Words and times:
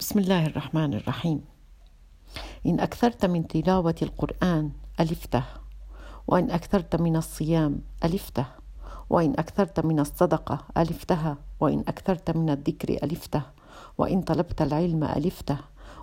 بسم 0.00 0.18
الله 0.18 0.46
الرحمن 0.46 0.94
الرحيم. 0.94 1.44
إن 2.66 2.80
أكثرت 2.80 3.26
من 3.26 3.46
تلاوة 3.46 3.94
القرآن 4.02 4.70
ألفته 5.00 5.44
وإن 6.28 6.50
أكثرت 6.50 6.96
من 7.00 7.16
الصيام 7.16 7.80
ألفته 8.04 8.46
وإن 9.10 9.30
أكثرت 9.38 9.80
من 9.80 10.00
الصدقة 10.00 10.58
ألفتها 10.76 11.36
وإن 11.60 11.84
أكثرت 11.88 12.30
من 12.36 12.50
الذكر 12.50 12.98
ألفته 13.02 13.42
وإن 13.98 14.22
طلبت 14.22 14.62
العلم 14.62 15.04
ألفته 15.04 15.58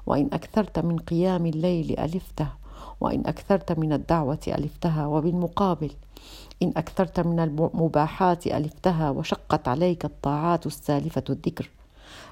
وإن 0.06 0.30
أكثرت 0.34 0.80
من 0.80 0.98
قيام 1.00 1.46
الليل 1.46 2.00
ألفته 2.00 2.48
وإن 3.02 3.24
أكثرت 3.28 3.80
من 3.80 3.94
الدعوة 3.94 4.40
ألفتها 4.48 5.06
وبالمقابل 5.06 5.92
إن 6.64 6.74
أكثرت 6.78 7.20
من 7.20 7.40
المباحات 7.40 8.48
ألفتها 8.48 9.10
وشقت 9.10 9.68
عليك 9.68 10.06
الطاعات 10.06 10.66
السالفة 10.66 11.24
الذكر. 11.30 11.70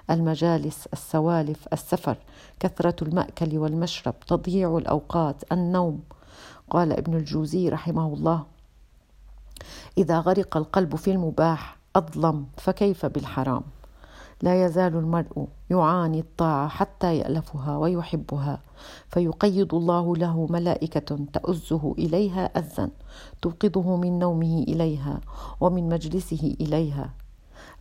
المجالس 0.10 0.88
السوالف 0.94 1.68
السفر 1.74 2.18
كثرة 2.60 2.96
المأكل 3.02 3.58
والمشرب 3.58 4.16
تضييع 4.28 4.78
الأوقات 4.78 5.52
النوم. 5.52 6.02
قال 6.70 6.92
ابن 6.92 7.14
الجوزي 7.14 7.70
رحمه 7.70 8.14
الله 8.14 8.44
إذا 9.98 10.20
غرق 10.20 10.58
القلب 10.58 10.96
في 10.96 11.12
المباح 11.12 11.78
أظلم 11.96 12.46
فكيف 12.58 13.06
بالحرام؟ 13.06 13.62
لا 14.42 14.66
يزال 14.66 14.96
المرء 14.96 15.48
يعاني 15.70 16.20
الطاعة 16.20 16.68
حتى 16.68 17.18
يألفها 17.18 17.78
ويحبها 17.78 18.60
فيقيد 19.10 19.74
الله 19.74 20.16
له 20.16 20.48
ملائكة 20.50 21.20
تؤزه 21.34 21.96
إليها 21.98 22.60
أزا 22.60 22.90
توقظه 23.42 23.96
من 23.96 24.20
نومه 24.20 24.64
إليها 24.68 25.22
ومن 25.62 25.90
مجلسه 25.90 26.56
إليها. 26.62 27.10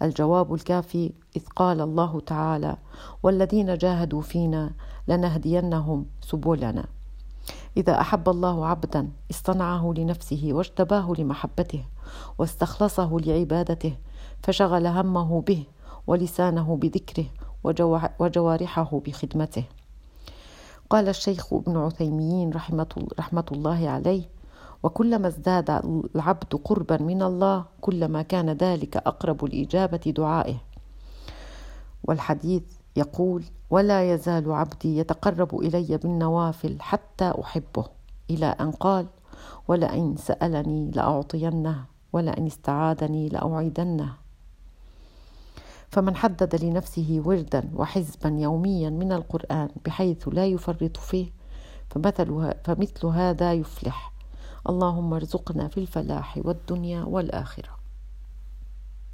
الجواب 0.02 0.54
الكافي 0.54 1.12
إذ 1.36 1.42
قال 1.56 1.80
الله 1.80 2.20
تعالى 2.20 2.76
والذين 3.22 3.78
جاهدوا 3.78 4.22
فينا 4.22 4.72
لنهدينهم 5.08 6.06
سبلنا. 6.20 6.84
إذا 7.76 8.00
أحب 8.00 8.28
الله 8.28 8.66
عبدا 8.66 9.08
اصطنعه 9.30 9.94
لنفسه 9.96 10.48
واجتباه 10.52 11.12
لمحبته 11.18 11.84
واستخلصه 12.38 13.16
لعبادته 13.20 13.96
فشغل 14.42 14.86
همه 14.86 15.40
به 15.40 15.64
ولسانه 16.06 16.76
بذكره 16.76 17.26
وجوارحه 18.20 19.00
بخدمته. 19.06 19.64
قال 20.90 21.08
الشيخ 21.08 21.52
ابن 21.52 21.76
عثيمين 21.76 22.52
رحمة, 22.52 23.08
رحمة 23.18 23.44
الله 23.52 23.88
عليه 23.88 24.22
وكلما 24.84 25.28
ازداد 25.28 25.70
العبد 26.14 26.54
قربا 26.64 27.02
من 27.02 27.22
الله 27.22 27.64
كلما 27.80 28.22
كان 28.22 28.50
ذلك 28.50 28.96
أقرب 28.96 29.44
لإجابة 29.44 30.12
دعائه. 30.16 30.56
والحديث 32.04 32.62
يقول 32.96 33.44
ولا 33.70 34.12
يزال 34.12 34.52
عبدي 34.52 34.98
يتقرب 34.98 35.60
إلي 35.60 35.96
بالنوافل 35.96 36.76
حتى 36.80 37.32
أحبه. 37.40 37.84
إلى 38.30 38.46
أن 38.46 38.70
قال 38.70 39.06
ولئن 39.68 40.16
سألني 40.16 40.90
لأعطينه 40.90 41.84
ولئن 42.12 42.46
استعاذني 42.46 43.28
لأعيدنه. 43.28 44.12
فمن 45.88 46.16
حدد 46.16 46.64
لنفسه 46.64 47.22
وردا 47.24 47.70
وحزبا 47.74 48.28
يوميا 48.28 48.90
من 48.90 49.12
القرآن 49.12 49.68
بحيث 49.84 50.28
لا 50.28 50.46
يفرط 50.46 50.96
فيه 50.96 51.26
فمثل, 51.90 52.54
فمثل 52.64 53.06
هذا 53.06 53.52
يفلح. 53.52 54.13
اللهم 54.68 55.14
ارزقنا 55.14 55.68
في 55.68 55.78
الفلاح 55.78 56.38
والدنيا 56.44 57.02
والآخرة. 57.02 57.83